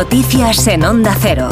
Noticias 0.00 0.66
en 0.66 0.82
Onda 0.82 1.14
Cero. 1.20 1.46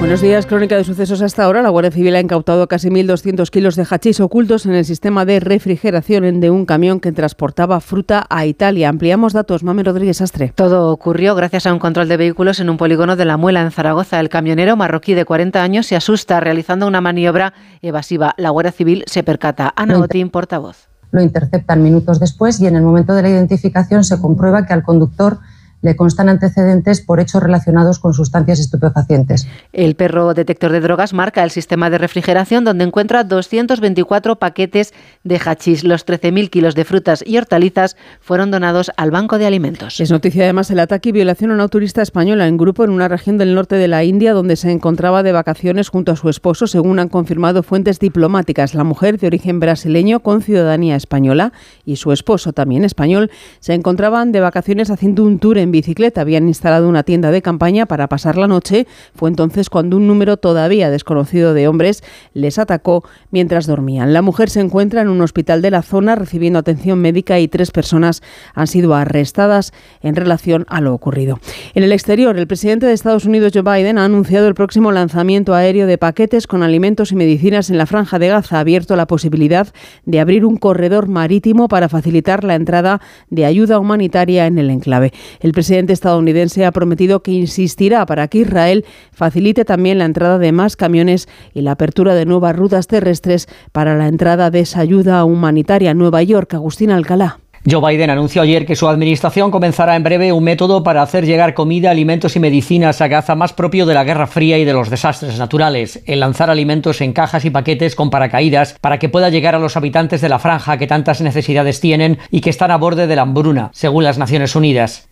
Buenos 0.00 0.20
días, 0.20 0.44
crónica 0.44 0.76
de 0.76 0.84
sucesos 0.84 1.22
hasta 1.22 1.42
ahora. 1.42 1.62
La 1.62 1.70
Guardia 1.70 1.90
Civil 1.90 2.14
ha 2.14 2.20
incautado 2.20 2.68
casi 2.68 2.90
1.200 2.90 3.48
kilos 3.48 3.74
de 3.74 3.86
hachís 3.88 4.20
ocultos 4.20 4.66
en 4.66 4.74
el 4.74 4.84
sistema 4.84 5.24
de 5.24 5.40
refrigeración 5.40 6.40
de 6.40 6.50
un 6.50 6.66
camión 6.66 7.00
que 7.00 7.10
transportaba 7.10 7.80
fruta 7.80 8.26
a 8.28 8.44
Italia. 8.44 8.90
Ampliamos 8.90 9.32
datos. 9.32 9.62
Mame 9.62 9.82
Rodríguez 9.82 10.20
Astre. 10.20 10.52
Todo 10.54 10.92
ocurrió 10.92 11.34
gracias 11.34 11.64
a 11.64 11.72
un 11.72 11.78
control 11.78 12.06
de 12.06 12.18
vehículos 12.18 12.60
en 12.60 12.68
un 12.68 12.76
polígono 12.76 13.16
de 13.16 13.24
la 13.24 13.38
Muela, 13.38 13.62
en 13.62 13.70
Zaragoza. 13.70 14.20
El 14.20 14.28
camionero 14.28 14.76
marroquí 14.76 15.14
de 15.14 15.24
40 15.24 15.62
años 15.62 15.86
se 15.86 15.96
asusta 15.96 16.38
realizando 16.40 16.86
una 16.86 17.00
maniobra 17.00 17.54
evasiva. 17.80 18.34
La 18.36 18.50
Guardia 18.50 18.72
Civil 18.72 19.04
se 19.06 19.22
percata. 19.22 19.72
Ana 19.74 19.98
Otín, 20.00 20.28
portavoz. 20.28 20.90
Lo 21.12 21.22
interceptan 21.22 21.82
minutos 21.82 22.20
después 22.20 22.60
y 22.60 22.66
en 22.66 22.76
el 22.76 22.82
momento 22.82 23.14
de 23.14 23.22
la 23.22 23.30
identificación 23.30 24.04
se 24.04 24.20
comprueba 24.20 24.66
que 24.66 24.74
al 24.74 24.82
conductor 24.82 25.38
le 25.86 25.94
constan 25.94 26.28
antecedentes 26.28 27.00
por 27.00 27.20
hechos 27.20 27.40
relacionados 27.40 28.00
con 28.00 28.12
sustancias 28.12 28.58
estupefacientes. 28.58 29.46
El 29.72 29.94
perro 29.94 30.34
detector 30.34 30.72
de 30.72 30.80
drogas 30.80 31.12
marca 31.12 31.44
el 31.44 31.52
sistema 31.52 31.90
de 31.90 31.98
refrigeración 31.98 32.64
donde 32.64 32.84
encuentra 32.84 33.22
224 33.22 34.36
paquetes 34.36 34.92
de 35.22 35.38
hachís. 35.38 35.84
Los 35.84 36.04
13.000 36.04 36.50
kilos 36.50 36.74
de 36.74 36.84
frutas 36.84 37.22
y 37.24 37.38
hortalizas 37.38 37.96
fueron 38.20 38.50
donados 38.50 38.90
al 38.96 39.12
Banco 39.12 39.38
de 39.38 39.46
Alimentos. 39.46 40.00
Es 40.00 40.10
noticia 40.10 40.42
además 40.42 40.72
el 40.72 40.80
ataque 40.80 41.10
y 41.10 41.12
violación 41.12 41.52
a 41.52 41.54
una 41.54 41.68
turista 41.68 42.02
española 42.02 42.48
en 42.48 42.56
grupo 42.56 42.82
en 42.82 42.90
una 42.90 43.06
región 43.06 43.38
del 43.38 43.54
norte 43.54 43.76
de 43.76 43.86
la 43.86 44.02
India 44.02 44.32
donde 44.32 44.56
se 44.56 44.72
encontraba 44.72 45.22
de 45.22 45.30
vacaciones 45.30 45.88
junto 45.88 46.10
a 46.10 46.16
su 46.16 46.28
esposo, 46.28 46.66
según 46.66 46.98
han 46.98 47.08
confirmado 47.08 47.62
fuentes 47.62 48.00
diplomáticas. 48.00 48.74
La 48.74 48.82
mujer 48.82 49.18
de 49.18 49.28
origen 49.28 49.60
brasileño 49.60 50.18
con 50.18 50.42
ciudadanía 50.42 50.96
española 50.96 51.52
y 51.84 51.94
su 51.94 52.10
esposo 52.10 52.52
también 52.52 52.84
español 52.84 53.30
se 53.60 53.74
encontraban 53.74 54.32
de 54.32 54.40
vacaciones 54.40 54.90
haciendo 54.90 55.22
un 55.22 55.38
tour 55.38 55.58
en 55.58 55.75
bicicleta. 55.76 56.22
Habían 56.22 56.48
instalado 56.48 56.88
una 56.88 57.02
tienda 57.02 57.30
de 57.30 57.42
campaña 57.42 57.86
para 57.86 58.08
pasar 58.08 58.36
la 58.36 58.46
noche. 58.46 58.86
Fue 59.14 59.28
entonces 59.28 59.68
cuando 59.68 59.96
un 59.96 60.06
número 60.06 60.36
todavía 60.36 60.90
desconocido 60.90 61.54
de 61.54 61.68
hombres 61.68 62.02
les 62.32 62.58
atacó 62.58 63.04
mientras 63.30 63.66
dormían. 63.66 64.12
La 64.12 64.22
mujer 64.22 64.48
se 64.48 64.60
encuentra 64.60 65.02
en 65.02 65.08
un 65.08 65.20
hospital 65.20 65.62
de 65.62 65.70
la 65.70 65.82
zona 65.82 66.14
recibiendo 66.14 66.58
atención 66.58 66.98
médica 66.98 67.38
y 67.38 67.48
tres 67.48 67.70
personas 67.70 68.22
han 68.54 68.66
sido 68.66 68.94
arrestadas 68.94 69.72
en 70.02 70.16
relación 70.16 70.64
a 70.68 70.80
lo 70.80 70.94
ocurrido. 70.94 71.38
En 71.74 71.82
el 71.82 71.92
exterior, 71.92 72.38
el 72.38 72.46
presidente 72.46 72.86
de 72.86 72.92
Estados 72.92 73.24
Unidos, 73.24 73.52
Joe 73.54 73.62
Biden, 73.62 73.98
ha 73.98 74.04
anunciado 74.04 74.48
el 74.48 74.54
próximo 74.54 74.92
lanzamiento 74.92 75.54
aéreo 75.54 75.86
de 75.86 75.98
paquetes 75.98 76.46
con 76.46 76.62
alimentos 76.62 77.12
y 77.12 77.16
medicinas 77.16 77.70
en 77.70 77.78
la 77.78 77.86
franja 77.86 78.18
de 78.18 78.28
Gaza. 78.28 78.60
Abierto 78.60 78.96
la 78.96 79.06
posibilidad 79.06 79.68
de 80.04 80.20
abrir 80.20 80.44
un 80.44 80.56
corredor 80.56 81.08
marítimo 81.08 81.68
para 81.68 81.88
facilitar 81.88 82.44
la 82.44 82.54
entrada 82.54 83.00
de 83.30 83.44
ayuda 83.44 83.78
humanitaria 83.78 84.46
en 84.46 84.58
el 84.58 84.70
enclave. 84.70 85.12
El 85.40 85.52
presidente 85.56 85.94
estadounidense 85.94 86.66
ha 86.66 86.70
prometido 86.70 87.22
que 87.22 87.30
insistirá 87.30 88.04
para 88.04 88.28
que 88.28 88.40
Israel 88.40 88.84
facilite 89.10 89.64
también 89.64 89.96
la 89.96 90.04
entrada 90.04 90.38
de 90.38 90.52
más 90.52 90.76
camiones 90.76 91.30
y 91.54 91.62
la 91.62 91.70
apertura 91.72 92.14
de 92.14 92.26
nuevas 92.26 92.54
rutas 92.54 92.88
terrestres 92.88 93.48
para 93.72 93.96
la 93.96 94.06
entrada 94.06 94.50
de 94.50 94.60
esa 94.60 94.80
ayuda 94.80 95.24
humanitaria. 95.24 95.94
Nueva 95.94 96.22
York, 96.22 96.52
Agustín 96.52 96.90
Alcalá. 96.90 97.38
Joe 97.68 97.80
Biden 97.80 98.10
anunció 98.10 98.42
ayer 98.42 98.64
que 98.64 98.76
su 98.76 98.86
administración 98.86 99.50
comenzará 99.50 99.96
en 99.96 100.04
breve 100.04 100.32
un 100.32 100.44
método 100.44 100.84
para 100.84 101.02
hacer 101.02 101.26
llegar 101.26 101.52
comida, 101.52 101.90
alimentos 101.90 102.36
y 102.36 102.40
medicinas 102.40 103.00
a 103.00 103.08
Gaza 103.08 103.34
más 103.34 103.52
propio 103.52 103.86
de 103.86 103.94
la 103.94 104.04
Guerra 104.04 104.28
Fría 104.28 104.56
y 104.56 104.64
de 104.64 104.72
los 104.72 104.88
desastres 104.88 105.36
naturales, 105.36 106.00
el 106.06 106.20
lanzar 106.20 106.48
alimentos 106.48 107.00
en 107.00 107.12
cajas 107.12 107.44
y 107.44 107.50
paquetes 107.50 107.96
con 107.96 108.08
paracaídas 108.08 108.76
para 108.80 109.00
que 109.00 109.08
pueda 109.08 109.30
llegar 109.30 109.56
a 109.56 109.58
los 109.58 109.76
habitantes 109.76 110.20
de 110.20 110.28
la 110.28 110.38
franja 110.38 110.78
que 110.78 110.86
tantas 110.86 111.20
necesidades 111.20 111.80
tienen 111.80 112.18
y 112.30 112.40
que 112.40 112.50
están 112.50 112.70
a 112.70 112.76
borde 112.76 113.08
de 113.08 113.16
la 113.16 113.22
hambruna, 113.22 113.70
según 113.72 114.04
las 114.04 114.16
Naciones 114.16 114.54
Unidas. 114.54 115.08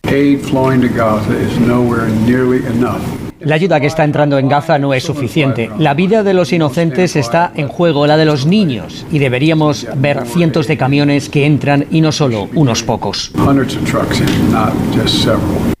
La 3.45 3.53
ayuda 3.53 3.79
que 3.79 3.85
está 3.85 4.03
entrando 4.03 4.39
en 4.39 4.49
Gaza 4.49 4.79
no 4.79 4.91
es 4.95 5.03
suficiente. 5.03 5.69
La 5.77 5.93
vida 5.93 6.23
de 6.23 6.33
los 6.33 6.51
inocentes 6.51 7.15
está 7.15 7.51
en 7.53 7.67
juego, 7.67 8.07
la 8.07 8.17
de 8.17 8.25
los 8.25 8.47
niños, 8.47 9.05
y 9.11 9.19
deberíamos 9.19 9.85
ver 9.97 10.25
cientos 10.25 10.65
de 10.65 10.77
camiones 10.77 11.29
que 11.29 11.45
entran 11.45 11.85
y 11.91 12.01
no 12.01 12.11
solo 12.11 12.49
unos 12.55 12.81
pocos. 12.81 13.31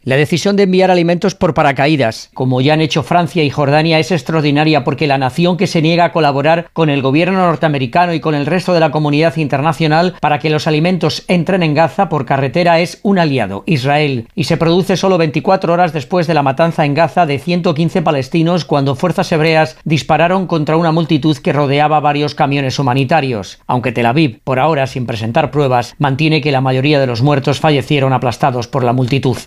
La 0.05 0.17
decisión 0.17 0.55
de 0.55 0.61
enviar 0.61 0.91
alimentos 0.91 1.33
por 1.33 1.55
paracaídas, 1.55 2.29
como 2.35 2.61
ya 2.61 2.75
han 2.75 2.81
hecho 2.81 3.01
Francia 3.01 3.43
y 3.43 3.49
Jordania, 3.49 3.97
es 3.97 4.11
extraordinaria 4.11 4.83
porque 4.83 5.07
la 5.07 5.17
nación 5.17 5.57
que 5.57 5.65
se 5.65 5.81
niega 5.81 6.05
a 6.05 6.11
colaborar 6.11 6.69
con 6.73 6.91
el 6.91 7.01
gobierno 7.01 7.39
norteamericano 7.39 8.13
y 8.13 8.19
con 8.19 8.35
el 8.35 8.45
resto 8.45 8.75
de 8.75 8.81
la 8.81 8.91
comunidad 8.91 9.35
internacional 9.37 10.13
para 10.21 10.37
que 10.37 10.51
los 10.51 10.67
alimentos 10.67 11.23
entren 11.27 11.63
en 11.63 11.73
Gaza 11.73 12.07
por 12.07 12.27
carretera 12.27 12.79
es 12.81 12.99
un 13.01 13.17
aliado, 13.17 13.63
Israel, 13.65 14.27
y 14.35 14.43
se 14.43 14.57
produce 14.57 14.95
solo 14.95 15.17
24 15.17 15.73
horas 15.73 15.91
después 15.91 16.27
de 16.27 16.35
la 16.35 16.43
matanza 16.43 16.85
en 16.85 16.93
Gaza 16.93 17.25
de 17.25 17.39
115 17.39 18.03
palestinos 18.03 18.63
cuando 18.63 18.93
fuerzas 18.93 19.31
hebreas 19.31 19.75
dispararon 19.85 20.45
contra 20.45 20.77
una 20.77 20.91
multitud 20.91 21.35
que 21.37 21.51
rodeaba 21.51 21.99
varios 21.99 22.35
camiones 22.35 22.77
humanitarios, 22.77 23.57
aunque 23.65 23.91
Tel 23.91 24.05
Aviv, 24.05 24.39
por 24.43 24.59
ahora 24.59 24.85
sin 24.85 25.07
presentar 25.07 25.49
pruebas, 25.49 25.95
mantiene 25.97 26.41
que 26.41 26.51
la 26.51 26.61
mayoría 26.61 26.99
de 26.99 27.07
los 27.07 27.23
muertos 27.23 27.59
fallecieron 27.59 28.13
aplastados 28.13 28.67
por 28.67 28.83
la 28.83 28.93
multitud. 28.93 29.37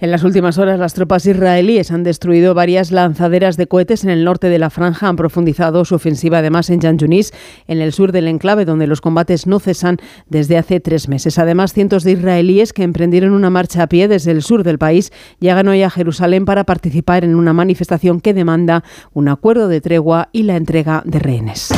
En 0.00 0.10
las 0.10 0.24
últimas 0.24 0.56
horas, 0.56 0.78
las 0.78 0.94
tropas 0.94 1.26
israelíes 1.26 1.90
han 1.90 2.04
destruido 2.04 2.54
varias 2.54 2.90
lanzaderas 2.90 3.58
de 3.58 3.66
cohetes 3.66 4.02
en 4.02 4.08
el 4.08 4.24
norte 4.24 4.48
de 4.48 4.58
la 4.58 4.70
franja, 4.70 5.08
han 5.08 5.16
profundizado 5.16 5.84
su 5.84 5.94
ofensiva 5.94 6.38
además 6.38 6.70
en 6.70 6.80
Jan 6.80 6.96
Yunis, 6.96 7.34
en 7.66 7.82
el 7.82 7.92
sur 7.92 8.10
del 8.10 8.26
enclave, 8.26 8.64
donde 8.64 8.86
los 8.86 9.02
combates 9.02 9.46
no 9.46 9.60
cesan 9.60 9.98
desde 10.26 10.56
hace 10.56 10.80
tres 10.80 11.06
meses. 11.06 11.38
Además, 11.38 11.74
cientos 11.74 12.02
de 12.02 12.12
israelíes 12.12 12.72
que 12.72 12.82
emprendieron 12.82 13.32
una 13.32 13.50
marcha 13.50 13.82
a 13.82 13.88
pie 13.88 14.08
desde 14.08 14.30
el 14.30 14.42
sur 14.42 14.64
del 14.64 14.78
país 14.78 15.12
llegan 15.38 15.68
hoy 15.68 15.82
a 15.82 15.90
Jerusalén 15.90 16.46
para 16.46 16.64
participar 16.64 17.22
en 17.22 17.34
una 17.34 17.52
manifestación 17.52 18.22
que 18.22 18.32
demanda 18.32 18.82
un 19.12 19.28
acuerdo 19.28 19.68
de 19.68 19.82
tregua 19.82 20.30
y 20.32 20.44
la 20.44 20.56
entrega 20.56 21.02
de 21.04 21.18
rehenes 21.18 21.68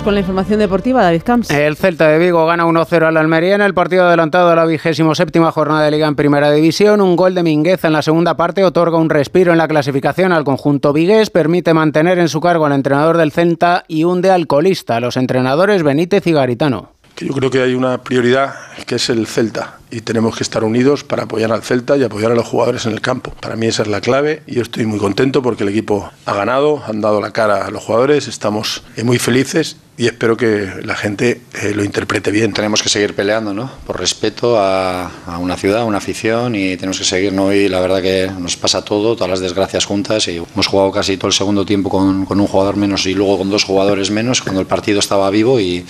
con 0.00 0.14
la 0.14 0.20
información 0.20 0.58
deportiva, 0.58 1.02
David 1.02 1.22
Camps. 1.22 1.50
El 1.50 1.76
Celta 1.76 2.08
de 2.08 2.18
Vigo 2.18 2.46
gana 2.46 2.64
1-0 2.64 3.04
al 3.04 3.16
Almería 3.18 3.56
en 3.56 3.60
el 3.60 3.74
partido 3.74 4.06
adelantado 4.06 4.48
a 4.48 4.56
la 4.56 4.64
vigésimo 4.64 5.14
séptima 5.14 5.52
jornada 5.52 5.82
de 5.84 5.90
Liga 5.90 6.08
en 6.08 6.14
Primera 6.14 6.50
División. 6.50 7.02
Un 7.02 7.14
gol 7.14 7.34
de 7.34 7.42
Minguez 7.42 7.84
en 7.84 7.92
la 7.92 8.00
segunda 8.00 8.34
parte 8.36 8.64
otorga 8.64 8.96
un 8.96 9.10
respiro 9.10 9.52
en 9.52 9.58
la 9.58 9.68
clasificación 9.68 10.32
al 10.32 10.44
conjunto 10.44 10.94
vigués, 10.94 11.28
permite 11.28 11.74
mantener 11.74 12.18
en 12.18 12.28
su 12.28 12.40
cargo 12.40 12.64
al 12.64 12.72
entrenador 12.72 13.18
del 13.18 13.32
Celta 13.32 13.84
y 13.86 14.04
un 14.04 14.22
de 14.22 14.30
alcoholista, 14.30 14.98
los 15.00 15.18
entrenadores 15.18 15.82
Benítez 15.82 16.26
y 16.26 16.32
Garitano. 16.32 16.92
yo 17.18 17.34
creo 17.34 17.50
que 17.50 17.60
hay 17.60 17.74
una 17.74 17.98
prioridad 17.98 18.54
que 18.86 18.94
es 18.94 19.10
el 19.10 19.26
Celta 19.26 19.81
y 19.92 20.00
tenemos 20.00 20.36
que 20.36 20.42
estar 20.42 20.64
unidos 20.64 21.04
para 21.04 21.24
apoyar 21.24 21.52
al 21.52 21.62
Celta 21.62 21.96
y 21.98 22.02
apoyar 22.02 22.32
a 22.32 22.34
los 22.34 22.46
jugadores 22.46 22.86
en 22.86 22.92
el 22.92 23.02
campo. 23.02 23.32
Para 23.38 23.56
mí 23.56 23.66
esa 23.66 23.82
es 23.82 23.88
la 23.88 24.00
clave 24.00 24.42
y 24.46 24.54
yo 24.54 24.62
estoy 24.62 24.86
muy 24.86 24.98
contento 24.98 25.42
porque 25.42 25.64
el 25.64 25.68
equipo 25.68 26.10
ha 26.24 26.34
ganado, 26.34 26.82
han 26.86 27.02
dado 27.02 27.20
la 27.20 27.32
cara 27.32 27.66
a 27.66 27.70
los 27.70 27.84
jugadores, 27.84 28.26
estamos 28.26 28.82
muy 29.04 29.18
felices 29.18 29.76
y 29.98 30.06
espero 30.06 30.38
que 30.38 30.80
la 30.82 30.96
gente 30.96 31.42
eh, 31.62 31.74
lo 31.74 31.84
interprete 31.84 32.30
bien. 32.30 32.54
Tenemos 32.54 32.82
que 32.82 32.88
seguir 32.88 33.14
peleando, 33.14 33.52
¿no? 33.52 33.70
Por 33.86 34.00
respeto 34.00 34.58
a, 34.58 35.10
una 35.38 35.56
ciudad, 35.56 35.82
a 35.82 35.84
una 35.84 35.98
afición 35.98 36.54
y 36.54 36.76
tenemos 36.76 36.98
que 36.98 37.04
seguir, 37.04 37.32
¿no? 37.32 37.52
Y 37.52 37.68
la 37.68 37.78
verdad 37.78 38.00
que 38.00 38.30
nos 38.38 38.56
pasa 38.56 38.82
todo, 38.82 39.14
todas 39.14 39.30
las 39.30 39.40
desgracias 39.40 39.84
juntas 39.84 40.26
y 40.28 40.38
hemos 40.38 40.66
jugado 40.66 40.90
casi 40.90 41.18
todo 41.18 41.28
el 41.28 41.34
segundo 41.34 41.66
tiempo 41.66 41.90
con, 41.90 42.24
con 42.24 42.40
un 42.40 42.46
jugador 42.46 42.76
menos 42.76 43.04
y 43.04 43.14
luego 43.14 43.38
con 43.38 43.50
dos 43.50 43.64
jugadores 43.64 44.10
menos 44.10 44.40
cuando 44.40 44.60
el 44.62 44.66
partido 44.66 44.98
estaba 44.98 45.28
vivo 45.28 45.60
y 45.60 45.84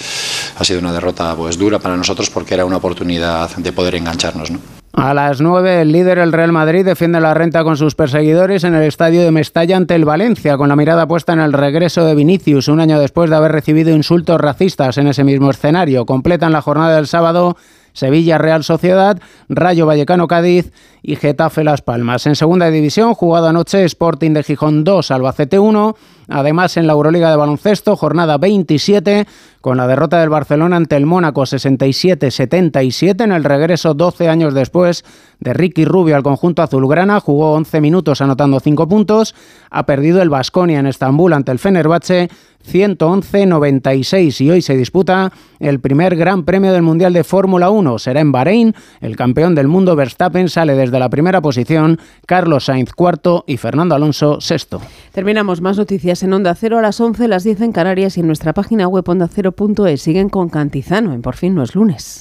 ha 0.59 0.65
sido 0.65 0.81
una 0.81 0.93
derrota 0.93 1.37
pues 1.37 1.57
dura 1.57 1.79
para 1.79 1.97
nosotros 1.97 2.29
porque 2.29 2.55
era 2.55 2.65
una 2.65 2.79
oportunidad 2.79 3.55
de 3.57 3.73
poder 3.73 3.92
engancharnos, 3.99 4.51
¿no? 4.51 4.59
A 4.95 5.15
las 5.15 5.41
9, 5.41 5.81
el 5.81 5.91
líder, 5.91 6.19
el 6.19 6.33
Real 6.33 6.53
Madrid, 6.53 6.85
defiende 6.85 7.19
la 7.19 7.33
renta 7.33 7.65
con 7.65 7.79
sus 7.79 7.95
perseguidores 7.95 8.63
en 8.65 8.75
el 8.75 8.83
estadio 8.83 9.23
de 9.23 9.31
Mestalla 9.31 9.79
ante 9.79 9.95
el 9.95 10.05
Valencia, 10.05 10.59
con 10.59 10.69
la 10.69 10.77
mirada 10.77 11.09
puesta 11.09 11.33
en 11.33 11.41
el 11.41 11.55
regreso 11.55 12.05
de 12.05 12.15
Vinicius, 12.15 12.69
un 12.69 12.79
año 12.79 13.01
después 13.01 13.31
de 13.31 13.37
haber 13.37 13.53
recibido 13.53 13.91
insultos 13.91 14.39
racistas 14.39 14.99
en 14.99 15.07
ese 15.07 15.25
mismo 15.25 15.51
escenario. 15.51 16.05
Completan 16.05 16.53
la 16.53 16.61
jornada 16.61 16.97
del 16.97 17.07
sábado 17.07 17.57
Sevilla 17.93 18.39
Real 18.39 18.65
Sociedad, 18.65 19.21
Rayo 19.49 19.87
Vallecano 19.87 20.27
Cádiz 20.29 20.73
y 21.03 21.17
Getafe 21.17 21.65
Las 21.65 21.83
Palmas. 21.83 22.27
En 22.27 22.37
segunda 22.37 22.71
división, 22.71 23.15
jugado 23.15 23.49
anoche 23.49 23.85
Sporting 23.85 24.33
de 24.33 24.43
Gijón 24.43 24.85
2, 24.85 25.11
Albacete 25.11 25.59
1. 25.59 25.97
Además, 26.29 26.77
en 26.77 26.87
la 26.87 26.93
Euroliga 26.93 27.31
de 27.31 27.37
baloncesto, 27.37 27.97
jornada 27.97 28.39
27, 28.39 29.27
con 29.61 29.77
la 29.77 29.87
derrota 29.87 30.21
del 30.21 30.29
Barcelona 30.29 30.77
ante 30.77 30.97
el 30.97 31.05
Mónaco 31.05 31.43
67-77 31.43 33.25
en 33.25 33.33
el 33.33 33.45
regreso 33.45 33.95
12 33.95 34.29
años 34.29 34.55
después 34.55 35.05
de 35.41 35.53
Ricky 35.53 35.85
Rubio 35.85 36.17
al 36.17 36.23
conjunto 36.23 36.63
azulgrana, 36.63 37.21
jugó 37.21 37.53
11 37.55 37.81
minutos 37.81 38.21
anotando 38.21 38.61
5 38.61 38.89
puntos, 38.89 39.35
ha 39.71 39.85
perdido 39.85 40.23
el 40.23 40.31
Basconia 40.31 40.79
en 40.79 40.87
Estambul 40.87 41.33
ante 41.33 41.53
el 41.53 41.59
Fenerbahce 41.59 42.29
111-96 42.65 44.41
y 44.41 44.51
hoy 44.51 44.63
se 44.63 44.77
disputa 44.77 45.33
el 45.59 45.81
primer 45.81 46.17
Gran 46.17 46.45
Premio 46.45 46.73
del 46.73 46.83
Mundial 46.83 47.13
de 47.13 47.25
Fórmula 47.25 47.71
1. 47.71 47.99
Será 47.99 48.21
en 48.21 48.33
Bahrein. 48.33 48.75
El 49.01 49.17
campeón 49.17 49.55
del 49.55 49.69
mundo 49.69 49.97
Verstappen 49.97 50.49
sale 50.49 50.75
desde 50.75 50.99
la 50.99 51.09
primera 51.09 51.41
posición, 51.41 51.99
Carlos 52.27 52.65
Sainz 52.65 52.93
cuarto 52.93 53.45
y 53.47 53.57
Fernando 53.57 53.95
Alonso 53.95 54.41
sexto. 54.41 54.81
Terminamos 55.13 55.61
más 55.61 55.77
noticias 55.77 56.23
en 56.23 56.33
Onda 56.33 56.55
Cero 56.55 56.79
a 56.79 56.83
las 56.83 57.01
11, 57.01 57.29
las 57.29 57.45
10 57.45 57.61
en 57.63 57.73
Canarias 57.73 58.17
y 58.17 58.21
en 58.21 58.27
nuestra 58.27 58.53
página 58.53 58.89
web 58.89 59.09
ondacero.es. 59.09 60.03
Siguen 60.03 60.29
con 60.29 60.49
Cantizano 60.49 61.13
en 61.13 61.23
Por 61.23 61.37
fin 61.37 61.55
no 61.55 61.63
es 61.63 61.75
lunes. 61.75 62.11